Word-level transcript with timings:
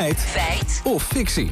Feit. 0.00 0.18
Feit. 0.18 0.80
Of 0.84 1.02
fictie. 1.02 1.50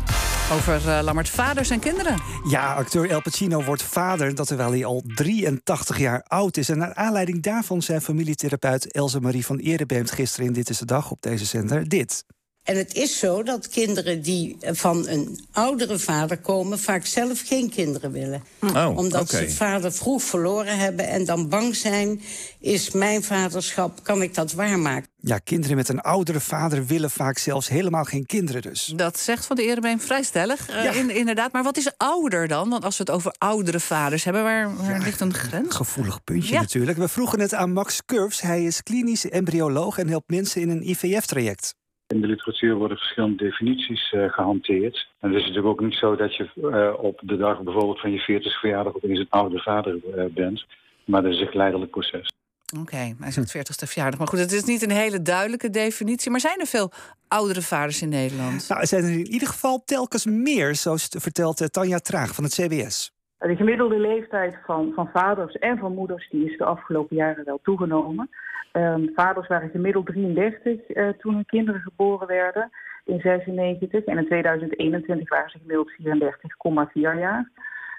Over 0.53 0.81
uh, 0.87 0.99
Lammert 1.03 1.29
vaders 1.29 1.71
en 1.71 1.81
kinderen. 1.81 2.17
Ja, 2.51 2.75
acteur 2.75 3.11
El 3.11 3.23
Pacino 3.23 3.63
wordt 3.63 3.83
vader, 3.83 4.35
dat 4.35 4.47
terwijl 4.47 4.71
hij 4.71 4.85
al 4.85 5.03
83 5.15 5.99
jaar 5.99 6.23
oud 6.29 6.57
is. 6.57 6.69
En 6.69 6.79
naar 6.79 6.95
aanleiding 6.95 7.43
daarvan 7.43 7.83
zijn 7.83 8.01
familietherapeut 8.01 8.93
Elze 8.93 9.21
Marie 9.21 9.47
van 9.47 9.59
Erebeemt 9.59 10.11
gisteren 10.11 10.47
in 10.47 10.53
Dit 10.53 10.71
is 10.71 10.79
de 10.79 10.85
Dag 10.85 11.11
op 11.11 11.23
deze 11.23 11.45
zender 11.45 11.89
dit. 11.89 12.25
En 12.69 12.77
het 12.77 12.95
is 12.95 13.19
zo 13.19 13.43
dat 13.43 13.69
kinderen 13.69 14.23
die 14.23 14.57
van 14.61 15.09
een 15.09 15.39
oudere 15.53 15.99
vader 15.99 16.39
komen... 16.39 16.79
vaak 16.79 17.07
zelf 17.07 17.43
geen 17.47 17.71
kinderen 17.71 18.13
willen. 18.13 18.43
Oh, 18.61 18.97
Omdat 18.97 19.23
okay. 19.23 19.49
ze 19.49 19.55
vader 19.55 19.93
vroeg 19.93 20.23
verloren 20.23 20.79
hebben 20.79 21.09
en 21.09 21.25
dan 21.25 21.49
bang 21.49 21.77
zijn... 21.77 22.21
is 22.61 22.91
mijn 22.91 23.23
vaderschap, 23.23 24.03
kan 24.03 24.23
ik 24.23 24.35
dat 24.35 24.53
waarmaken? 24.53 25.09
Ja, 25.21 25.39
kinderen 25.39 25.77
met 25.77 25.89
een 25.89 26.01
oudere 26.01 26.41
vader 26.41 26.87
willen 26.87 27.11
vaak 27.11 27.39
zelfs 27.39 27.69
helemaal 27.69 28.05
geen 28.05 28.27
kinderen 28.27 28.63
dus. 28.63 28.93
Dat 28.97 29.19
zegt 29.19 29.47
Van 29.47 29.57
de 29.57 29.63
Erebeen 29.63 30.01
vrij 30.01 30.23
stellig, 30.23 30.71
uh, 30.71 30.85
Ja. 30.85 30.93
in, 30.93 31.11
inderdaad. 31.11 31.53
Maar 31.53 31.63
wat 31.63 31.77
is 31.77 31.91
ouder 31.97 32.49
dan? 32.49 32.69
Want 32.69 32.85
als 32.85 32.97
we 32.99 33.05
het 33.07 33.13
over 33.13 33.35
oudere 33.39 33.81
vaders 33.81 34.25
hebben... 34.25 34.43
waar, 34.43 34.77
waar 34.77 35.01
ligt 35.01 35.21
een 35.21 35.35
grens? 35.35 35.75
Gevoelig 35.75 36.25
puntje 36.25 36.53
Ja. 36.55 36.61
natuurlijk. 36.61 36.99
We 36.99 37.09
vroegen 37.09 37.41
het 37.41 37.55
aan 37.55 37.73
Max 37.73 38.01
Curves. 38.07 38.41
Hij 38.41 38.65
is 38.65 38.83
klinisch 38.83 39.29
embryoloog 39.29 39.99
en 39.99 40.09
helpt 40.09 40.31
mensen 40.31 40.61
in 40.61 40.69
een 40.69 40.89
IVF-traject. 40.89 41.75
In 42.15 42.21
de 42.21 42.27
literatuur 42.27 42.75
worden 42.75 42.97
verschillende 42.97 43.45
definities 43.45 44.13
eh, 44.13 44.33
gehanteerd. 44.33 45.09
En 45.21 45.29
het 45.29 45.39
is 45.39 45.47
natuurlijk 45.47 45.67
ook 45.81 45.81
niet 45.81 45.95
zo 45.95 46.17
dat 46.17 46.37
je 46.37 46.51
eh, 46.55 47.05
op 47.05 47.21
de 47.23 47.37
dag 47.37 47.63
bijvoorbeeld 47.63 48.01
van 48.01 48.13
je 48.13 48.19
40 48.19 48.61
verjaardag 48.61 48.95
opeens 48.95 49.19
een 49.19 49.27
oude 49.29 49.59
vader 49.59 49.99
eh, 50.17 50.25
bent. 50.35 50.65
Maar 51.05 51.23
dat 51.23 51.33
is 51.33 51.41
een 51.41 51.47
geleidelijk 51.47 51.91
proces. 51.91 52.33
Oké, 52.81 53.15
hij 53.21 53.31
zegt 53.31 53.57
40ste 53.57 53.89
verjaardag. 53.89 54.19
Maar 54.19 54.29
goed, 54.29 54.39
het 54.39 54.53
is 54.53 54.65
niet 54.65 54.83
een 54.83 54.91
hele 54.91 55.23
duidelijke 55.23 55.71
definitie. 55.71 56.31
Maar 56.31 56.41
zijn 56.41 56.61
er 56.61 56.67
veel 56.67 56.91
oudere 57.29 57.63
vaders 57.63 58.03
in 58.03 58.09
Nederland? 58.09 58.69
Nou, 58.69 58.81
er 58.81 58.87
zijn 58.87 59.05
er 59.05 59.11
in 59.11 59.27
ieder 59.33 59.49
geval 59.49 59.83
telkens 59.85 60.25
meer, 60.27 60.75
zo 60.75 60.97
st- 60.97 61.17
vertelt 61.19 61.73
Tanja 61.73 61.99
Traag 61.99 62.35
van 62.35 62.45
het 62.45 62.55
CBS. 62.55 63.13
De 63.39 63.57
gemiddelde 63.57 63.99
leeftijd 63.99 64.59
van, 64.65 64.93
van 64.95 65.09
vaders 65.09 65.55
en 65.55 65.79
van 65.79 65.95
moeders 65.95 66.29
die 66.31 66.51
is 66.51 66.59
de 66.59 66.65
afgelopen 66.65 67.17
jaren 67.17 67.45
wel 67.45 67.61
toegenomen. 67.63 68.31
Ehm, 68.73 69.07
vaders 69.15 69.49
waren 69.49 69.71
gemiddeld 69.71 70.07
33 70.07 70.81
eh, 70.81 71.09
toen 71.09 71.35
hun 71.35 71.47
kinderen 71.47 71.81
geboren 71.81 72.27
werden 72.27 72.71
in 73.05 73.21
96. 73.21 74.05
En 74.05 74.19
in 74.19 74.27
2021 74.27 75.29
waren 75.29 75.51
ze 75.51 75.59
gemiddeld 75.59 75.91
34,4 75.91 77.19
jaar. 77.19 77.51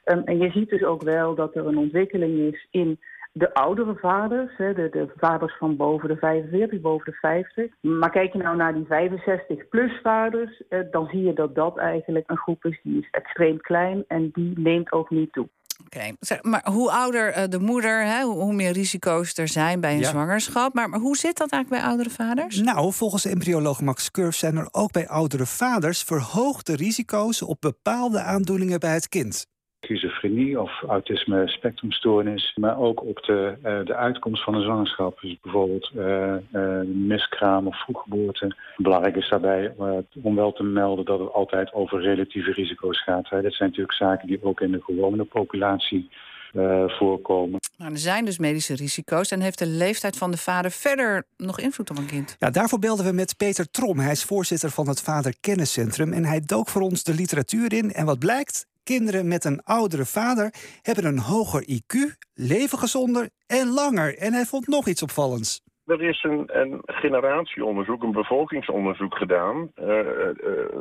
Ehm, 0.03 0.21
en 0.25 0.37
je 0.37 0.51
ziet 0.51 0.69
dus 0.69 0.83
ook 0.83 1.01
wel 1.01 1.35
dat 1.35 1.55
er 1.55 1.67
een 1.67 1.77
ontwikkeling 1.77 2.53
is 2.53 2.67
in 2.71 2.99
de 3.31 3.53
oudere 3.53 3.95
vaders, 3.95 4.57
hè, 4.57 4.73
de, 4.73 4.89
de 4.91 5.11
vaders 5.17 5.57
van 5.57 5.75
boven 5.75 6.07
de 6.07 6.15
45, 6.17 6.81
boven 6.81 7.11
de 7.11 7.17
50. 7.17 7.71
Maar 7.81 8.11
kijk 8.11 8.33
je 8.33 8.37
nou 8.39 8.55
naar 8.55 8.73
die 8.73 8.85
65-plus 8.85 9.99
vaders, 10.03 10.63
eh, 10.69 10.79
dan 10.91 11.07
zie 11.07 11.21
je 11.23 11.33
dat 11.33 11.55
dat 11.55 11.77
eigenlijk 11.77 12.29
een 12.29 12.37
groep 12.37 12.65
is 12.65 12.79
die 12.83 12.99
is 12.99 13.07
extreem 13.11 13.61
klein 13.61 14.03
en 14.07 14.29
die 14.33 14.59
neemt 14.59 14.91
ook 14.91 15.09
niet 15.09 15.33
toe. 15.33 15.49
Oké, 15.85 16.11
maar 16.41 16.67
hoe 16.71 16.91
ouder 16.91 17.31
eh, 17.31 17.43
de 17.49 17.59
moeder, 17.59 18.05
hè, 18.05 18.23
hoe, 18.23 18.53
meer 18.53 18.71
risico's 18.71 19.37
er 19.37 19.47
zijn 19.47 19.79
bij 19.79 19.93
een 19.93 19.99
Ja. 19.99 20.09
zwangerschap. 20.09 20.73
Maar, 20.73 20.89
maar 20.89 20.99
hoe 20.99 21.17
zit 21.17 21.37
dat 21.37 21.51
eigenlijk 21.51 21.81
bij 21.81 21.91
oudere 21.91 22.09
vaders? 22.09 22.61
Nou, 22.61 22.93
volgens 22.93 23.25
embryoloog 23.25 23.81
Max 23.81 24.11
Curves 24.11 24.39
zijn 24.39 24.57
er 24.57 24.67
ook 24.71 24.91
bij 24.91 25.07
oudere 25.07 25.45
vaders 25.45 26.03
verhoogde 26.03 26.75
risico's 26.75 27.41
op 27.41 27.57
bepaalde 27.61 28.21
aandoeningen 28.21 28.79
bij 28.79 28.93
het 28.93 29.09
kind. 29.09 29.45
Schizofrenie 30.19 30.61
of 30.61 30.83
autisme 30.87 31.47
spectrumstoornis, 31.47 32.53
maar 32.55 32.77
ook 32.77 33.03
op 33.03 33.23
de, 33.23 33.57
eh, 33.63 33.85
de 33.85 33.95
uitkomst 33.95 34.43
van 34.43 34.53
een 34.53 34.61
zwangerschap. 34.61 35.19
Dus 35.21 35.37
bijvoorbeeld 35.41 35.91
eh, 35.95 36.33
eh, 36.35 36.85
miskraam 36.85 37.67
of 37.67 37.83
vroeggeboorte. 37.83 38.55
Belangrijk 38.77 39.15
is 39.15 39.29
daarbij 39.29 39.73
om 40.21 40.35
wel 40.35 40.51
te 40.51 40.63
melden 40.63 41.05
dat 41.05 41.19
het 41.19 41.33
altijd 41.33 41.73
over 41.73 42.01
relatieve 42.01 42.51
risico's 42.51 43.03
gaat. 43.03 43.29
Hè. 43.29 43.41
Dat 43.41 43.53
zijn 43.53 43.69
natuurlijk 43.69 43.97
zaken 43.97 44.27
die 44.27 44.43
ook 44.43 44.61
in 44.61 44.71
de 44.71 44.81
gewone 44.81 45.23
populatie 45.23 46.09
eh, 46.53 46.83
voorkomen. 46.87 47.59
Nou, 47.77 47.91
er 47.91 47.97
zijn 47.97 48.25
dus 48.25 48.37
medische 48.37 48.75
risico's. 48.75 49.31
En 49.31 49.41
heeft 49.41 49.59
de 49.59 49.65
leeftijd 49.65 50.17
van 50.17 50.31
de 50.31 50.37
vader 50.37 50.71
verder 50.71 51.23
nog 51.37 51.59
invloed 51.59 51.89
op 51.89 51.97
een 51.97 52.05
kind? 52.05 52.35
Ja, 52.39 52.49
daarvoor 52.49 52.79
belden 52.79 53.05
we 53.05 53.11
met 53.11 53.37
Peter 53.37 53.71
Trom. 53.71 53.99
Hij 53.99 54.11
is 54.11 54.23
voorzitter 54.23 54.69
van 54.69 54.87
het 54.87 55.01
Vader 55.01 55.33
Kenniscentrum. 55.39 56.13
En 56.13 56.25
hij 56.25 56.41
dook 56.45 56.69
voor 56.69 56.81
ons 56.81 57.03
de 57.03 57.13
literatuur 57.13 57.73
in. 57.73 57.91
En 57.91 58.05
wat 58.05 58.19
blijkt? 58.19 58.67
Kinderen 58.95 59.27
met 59.27 59.45
een 59.45 59.61
oudere 59.63 60.05
vader 60.05 60.53
hebben 60.81 61.05
een 61.05 61.19
hoger 61.19 61.61
IQ, 61.75 61.93
leven 62.33 62.77
gezonder 62.77 63.29
en 63.47 63.67
langer. 63.67 64.17
En 64.17 64.33
hij 64.33 64.45
vond 64.45 64.67
nog 64.67 64.87
iets 64.87 65.03
opvallends. 65.03 65.61
Er 65.85 66.01
is 66.01 66.23
een, 66.23 66.43
een 66.59 66.81
generatieonderzoek, 66.85 68.03
een 68.03 68.11
bevolkingsonderzoek 68.11 69.15
gedaan 69.15 69.71
eh, 69.75 69.99
eh, 69.99 70.35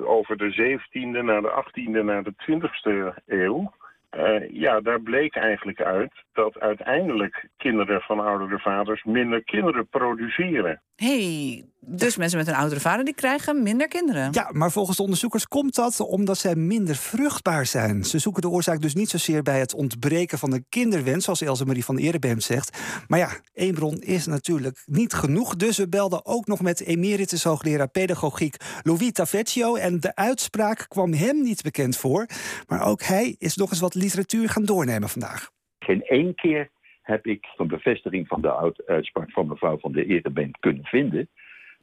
over 0.05 0.37
de 0.37 0.51
17e 0.53 1.25
naar 1.25 1.43
de 1.43 1.65
18e 1.65 2.05
naar 2.05 2.23
de 2.23 2.35
20e 2.47 3.23
eeuw. 3.27 3.73
Eh, 4.11 4.51
ja, 4.51 4.81
daar 4.81 5.01
bleek 5.01 5.35
eigenlijk 5.35 5.81
uit 5.81 6.13
dat 6.33 6.59
uiteindelijk 6.59 7.49
kinderen 7.57 8.01
van 8.01 8.21
oudere 8.21 8.59
vaders 8.59 9.05
minder 9.05 9.45
kinderen 9.45 9.89
produceren. 9.89 10.83
hey, 10.97 11.65
dus 11.89 12.17
mensen 12.17 12.39
met 12.39 12.49
een 12.49 12.55
oudere 12.55 12.81
vader 12.81 13.05
die 13.05 13.15
krijgen 13.15 13.63
minder 13.63 13.89
kinderen. 13.89 14.29
Ja, 14.33 14.51
maar 14.53 14.71
volgens 14.71 14.97
de 14.97 15.03
onderzoekers 15.03 15.49
komt 15.49 15.75
dat 15.75 16.01
omdat 16.01 16.39
zij 16.39 16.55
minder 16.55 16.97
vruchtbaar 16.97 17.67
zijn. 17.67 18.05
Ze 18.05 18.19
zoeken 18.19 18.43
de 18.43 18.49
oorzaak 18.49 18.81
dus 18.81 18.95
niet 18.95 19.09
zozeer 19.09 19.43
bij 19.43 19.59
het 19.59 19.75
ontbreken 19.75 20.39
van 20.39 20.51
de 20.51 20.65
kinderwens, 20.69 21.25
zoals 21.25 21.43
Else 21.43 21.65
Marie 21.65 21.85
van 21.85 21.97
Erebeem 21.97 22.41
zegt. 22.41 23.05
Maar 23.09 23.19
ja, 23.19 23.29
één 23.55 23.75
bron 23.75 24.01
is 24.01 24.27
natuurlijk 24.27 24.83
niet 24.87 25.13
genoeg. 25.13 25.57
Dus 25.57 25.79
we 25.79 25.89
belden 25.89 26.27
ook 26.27 26.47
nog 26.47 26.61
met 26.61 26.81
emeritus 26.81 27.45
hoogleraar 27.45 27.89
pedagogiek 27.89 28.57
Louis 28.83 29.13
Tavecchio. 29.13 29.75
En 29.75 30.01
de 30.01 30.15
uitspraak 30.15 30.87
kwam 30.89 31.13
hem 31.13 31.43
niet 31.43 31.63
bekend 31.63 31.97
voor. 31.97 32.27
Maar 32.67 32.87
ook 32.87 33.03
hij 33.03 33.35
is 33.39 33.57
nog 33.57 33.71
eens 33.71 33.81
wat 33.81 33.95
literatuur 33.95 34.49
gaan 34.49 34.65
doornemen 34.65 35.09
vandaag. 35.09 35.51
Geen 35.79 36.03
één 36.03 36.35
keer 36.35 36.71
heb 37.03 37.27
ik 37.27 37.47
een 37.57 37.69
bevestiging 37.69 38.27
van 38.27 38.41
de 38.41 38.75
uitspraak 38.87 39.31
van 39.33 39.47
mevrouw 39.47 39.79
van 39.79 39.93
der 39.93 40.07
Erebeen 40.07 40.55
kunnen 40.61 40.85
vinden. 40.85 41.29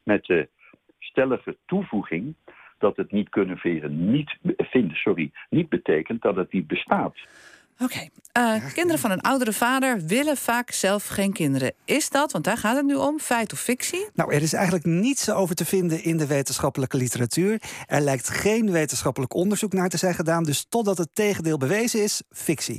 Met 0.06 0.26
de 0.26 0.50
stellige 1.00 1.58
toevoeging 1.66 2.36
dat 2.78 2.98
het 2.98 3.12
niet 3.12 3.30
kunnen 3.30 3.58
vinden, 3.58 4.12
niet, 4.12 4.38
vinden 4.58 4.98
sorry, 4.98 5.32
niet 5.50 5.70
betekent 5.70 6.22
dat 6.22 6.36
het 6.36 6.54
niet 6.54 6.68
bestaat. 6.68 7.16
Oké, 7.80 8.08
eh, 8.32 8.74
kinderen 8.74 9.00
van 9.00 9.12
een 9.12 9.22
oudere 9.22 9.54
vader 9.54 10.02
willen 10.06 10.38
vaak 10.38 10.72
zelf 10.72 11.08
geen 11.08 11.34
kinderen. 11.34 11.74
Is 11.86 12.10
dat, 12.10 12.32
want 12.32 12.44
daar 12.44 12.58
gaat 12.58 12.76
het 12.76 12.86
nu 12.86 12.96
om, 12.96 13.20
feit 13.20 13.54
of 13.54 13.60
fictie? 13.60 14.10
Nou, 14.14 14.34
er 14.34 14.42
is 14.42 14.54
eigenlijk 14.54 14.86
niets 14.86 15.30
over 15.30 15.56
te 15.56 15.66
vinden 15.66 16.04
in 16.04 16.18
de 16.18 16.28
wetenschappelijke 16.28 16.98
literatuur. 16.98 17.62
Er 17.86 18.02
lijkt 18.02 18.30
geen 18.30 18.72
wetenschappelijk 18.72 19.34
onderzoek 19.34 19.74
naar 19.74 19.90
te 19.90 19.98
zijn 19.98 20.14
gedaan. 20.14 20.44
Dus 20.44 20.66
totdat 20.70 20.98
het 20.98 21.10
tegendeel 21.14 21.58
bewezen 21.58 22.04
is, 22.04 22.24
fictie. 22.30 22.74